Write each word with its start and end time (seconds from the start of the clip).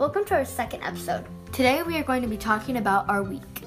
Welcome 0.00 0.24
to 0.24 0.34
our 0.34 0.44
second 0.46 0.82
episode. 0.82 1.26
Today 1.52 1.82
we 1.82 1.96
are 1.98 2.02
going 2.02 2.22
to 2.22 2.26
be 2.26 2.38
talking 2.38 2.78
about 2.78 3.06
our 3.08 3.22
week. 3.22 3.62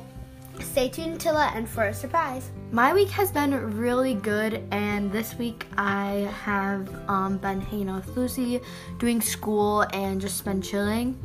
Stay 0.60 0.90
tuned 0.90 1.22
till 1.22 1.36
the 1.36 1.56
end 1.56 1.70
for 1.70 1.84
a 1.84 1.94
surprise. 1.94 2.50
My 2.72 2.92
week 2.92 3.10
has 3.12 3.32
been 3.32 3.78
really 3.78 4.16
good, 4.16 4.64
and 4.72 5.12
this 5.12 5.36
week 5.36 5.68
I 5.78 6.28
have 6.44 6.90
um, 7.08 7.38
been 7.38 7.62
hanging 7.62 7.88
out 7.88 8.06
with 8.06 8.18
Lucy, 8.18 8.60
doing 8.98 9.22
school, 9.22 9.86
and 9.94 10.20
just 10.20 10.44
been 10.44 10.60
chilling. 10.60 11.18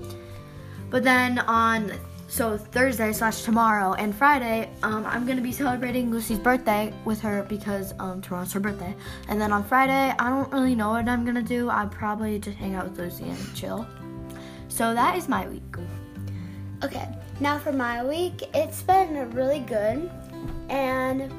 But 0.90 1.04
then 1.04 1.38
on 1.38 1.90
so 2.28 2.58
Thursday 2.58 3.10
slash 3.12 3.42
tomorrow 3.42 3.94
and 3.94 4.14
Friday, 4.14 4.70
um, 4.82 5.04
I'm 5.06 5.26
gonna 5.26 5.40
be 5.40 5.50
celebrating 5.50 6.10
Lucy's 6.10 6.38
birthday 6.38 6.92
with 7.06 7.20
her 7.22 7.44
because 7.48 7.94
um, 7.98 8.20
tomorrow's 8.20 8.52
her 8.52 8.60
birthday. 8.60 8.94
And 9.28 9.40
then 9.40 9.50
on 9.50 9.64
Friday, 9.64 10.14
I 10.18 10.28
don't 10.28 10.52
really 10.52 10.74
know 10.74 10.90
what 10.90 11.08
I'm 11.08 11.24
gonna 11.24 11.42
do. 11.42 11.70
I'll 11.70 11.88
probably 11.88 12.38
just 12.38 12.58
hang 12.58 12.74
out 12.74 12.84
with 12.90 12.98
Lucy 12.98 13.24
and 13.24 13.54
chill. 13.54 13.86
So 14.68 14.92
that 14.92 15.16
is 15.16 15.26
my 15.26 15.48
week. 15.48 15.62
Okay, 16.84 17.08
now 17.40 17.58
for 17.58 17.72
my 17.72 18.04
week, 18.04 18.44
it's 18.54 18.82
been 18.82 19.30
really 19.30 19.60
good, 19.60 20.10
and 20.68 21.32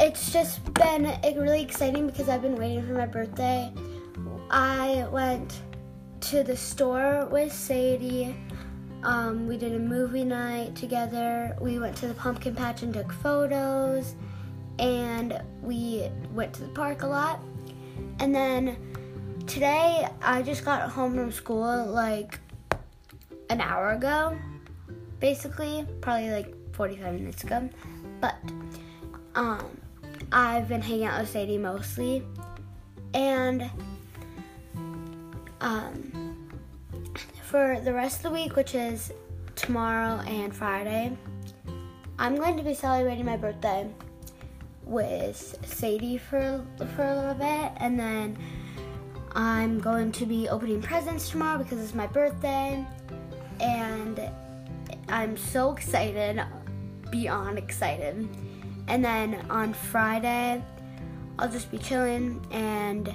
it's 0.00 0.32
just 0.32 0.74
been 0.74 1.04
really 1.22 1.62
exciting 1.62 2.08
because 2.08 2.28
I've 2.28 2.42
been 2.42 2.56
waiting 2.56 2.84
for 2.84 2.94
my 2.94 3.06
birthday. 3.06 3.72
I 4.50 5.06
went 5.12 5.60
to 6.22 6.42
the 6.42 6.56
store 6.56 7.28
with 7.30 7.52
Sadie. 7.52 8.34
Um, 9.02 9.48
we 9.48 9.56
did 9.56 9.72
a 9.74 9.78
movie 9.78 10.24
night 10.24 10.76
together. 10.76 11.56
We 11.60 11.78
went 11.78 11.96
to 11.98 12.06
the 12.06 12.14
pumpkin 12.14 12.54
patch 12.54 12.82
and 12.82 12.94
took 12.94 13.12
photos, 13.12 14.14
and 14.78 15.42
we 15.60 16.08
went 16.32 16.52
to 16.54 16.62
the 16.62 16.68
park 16.68 17.02
a 17.02 17.08
lot. 17.08 17.40
And 18.20 18.32
then 18.32 18.76
today, 19.46 20.08
I 20.22 20.42
just 20.42 20.64
got 20.64 20.88
home 20.88 21.14
from 21.14 21.32
school 21.32 21.86
like 21.86 22.38
an 23.50 23.60
hour 23.60 23.90
ago, 23.90 24.38
basically, 25.18 25.84
probably 26.00 26.30
like 26.30 26.54
45 26.74 27.14
minutes 27.14 27.42
ago. 27.42 27.68
But 28.20 28.36
um, 29.34 29.80
I've 30.30 30.68
been 30.68 30.80
hanging 30.80 31.06
out 31.06 31.20
with 31.20 31.28
Sadie 31.28 31.58
mostly, 31.58 32.22
and 33.14 33.68
um, 35.60 36.31
for 37.52 37.78
the 37.80 37.92
rest 37.92 38.16
of 38.16 38.22
the 38.22 38.30
week, 38.30 38.56
which 38.56 38.74
is 38.74 39.12
tomorrow 39.56 40.18
and 40.26 40.56
Friday, 40.56 41.14
I'm 42.18 42.34
going 42.34 42.56
to 42.56 42.62
be 42.62 42.72
celebrating 42.72 43.26
my 43.26 43.36
birthday 43.36 43.90
with 44.84 45.58
Sadie 45.66 46.16
for 46.16 46.64
for 46.96 47.04
a 47.04 47.14
little 47.14 47.34
bit, 47.34 47.72
and 47.76 48.00
then 48.00 48.38
I'm 49.34 49.80
going 49.80 50.12
to 50.12 50.24
be 50.24 50.48
opening 50.48 50.80
presents 50.80 51.28
tomorrow 51.28 51.58
because 51.58 51.78
it's 51.78 51.94
my 51.94 52.06
birthday, 52.06 52.86
and 53.60 54.18
I'm 55.08 55.36
so 55.36 55.72
excited, 55.72 56.42
beyond 57.10 57.58
excited. 57.58 58.30
And 58.88 59.04
then 59.04 59.44
on 59.50 59.74
Friday, 59.74 60.64
I'll 61.38 61.50
just 61.50 61.70
be 61.70 61.76
chilling 61.76 62.46
and 62.50 63.12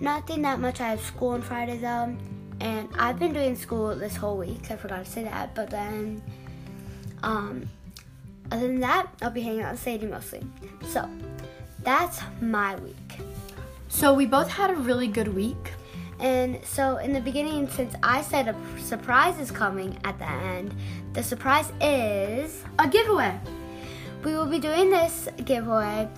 nothing 0.00 0.40
that 0.40 0.58
much. 0.58 0.80
I 0.80 0.88
have 0.88 1.02
school 1.02 1.30
on 1.30 1.42
Friday 1.42 1.76
though, 1.76 2.16
and 2.62 2.88
I've 2.96 3.18
been 3.18 3.32
doing 3.32 3.56
school 3.56 3.96
this 3.96 4.14
whole 4.14 4.38
week. 4.38 4.70
I 4.70 4.76
forgot 4.76 5.04
to 5.04 5.10
say 5.10 5.24
that, 5.24 5.52
but 5.52 5.68
then, 5.68 6.22
um, 7.24 7.68
other 8.52 8.68
than 8.68 8.78
that, 8.80 9.08
I'll 9.20 9.30
be 9.30 9.40
hanging 9.40 9.62
out 9.62 9.72
with 9.72 9.80
Sadie 9.80 10.06
mostly. 10.06 10.46
So 10.86 11.10
that's 11.82 12.20
my 12.40 12.76
week. 12.76 13.18
So 13.88 14.14
we 14.14 14.26
both 14.26 14.48
had 14.48 14.70
a 14.70 14.74
really 14.74 15.08
good 15.08 15.34
week. 15.34 15.72
And 16.20 16.64
so, 16.64 16.98
in 16.98 17.12
the 17.12 17.20
beginning, 17.20 17.68
since 17.68 17.94
I 18.00 18.22
said 18.22 18.46
a 18.46 18.54
surprise 18.78 19.40
is 19.40 19.50
coming 19.50 19.98
at 20.04 20.16
the 20.20 20.30
end, 20.30 20.72
the 21.14 21.22
surprise 21.22 21.72
is 21.80 22.62
A 22.78 22.86
giveaway. 22.86 23.40
we 24.22 24.36
will 24.36 24.46
be 24.46 24.60
doing 24.60 24.88
this 24.88 25.28
giveaway 25.44 26.08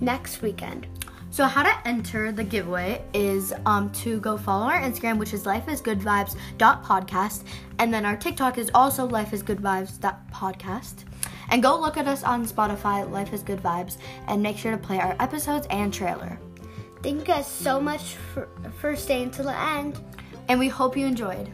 next 0.00 0.42
weekend. 0.42 0.86
So 1.34 1.44
how 1.46 1.64
to 1.64 1.74
enter 1.84 2.30
the 2.30 2.44
giveaway 2.44 3.02
is 3.12 3.52
um, 3.66 3.90
to 3.90 4.20
go 4.20 4.38
follow 4.38 4.66
our 4.66 4.80
Instagram, 4.80 5.18
which 5.18 5.34
is 5.34 5.42
lifeisgoodvibes.podcast, 5.42 7.42
and 7.80 7.92
then 7.92 8.04
our 8.04 8.16
TikTok 8.16 8.56
is 8.56 8.70
also 8.72 9.08
lifeisgoodvibes.podcast. 9.08 10.94
And 11.48 11.60
go 11.60 11.80
look 11.80 11.96
at 11.96 12.06
us 12.06 12.22
on 12.22 12.46
Spotify, 12.46 13.10
Life 13.10 13.32
is 13.32 13.42
Good 13.42 13.60
Vibes, 13.60 13.96
and 14.28 14.44
make 14.44 14.56
sure 14.56 14.70
to 14.70 14.78
play 14.78 15.00
our 15.00 15.16
episodes 15.18 15.66
and 15.70 15.92
trailer. 15.92 16.38
Thank 17.02 17.18
you 17.18 17.24
guys 17.24 17.48
so 17.48 17.80
much 17.80 18.14
for, 18.14 18.48
for 18.78 18.94
staying 18.94 19.32
till 19.32 19.46
the 19.46 19.58
end. 19.58 19.98
And 20.46 20.60
we 20.60 20.68
hope 20.68 20.96
you 20.96 21.04
enjoyed. 21.04 21.50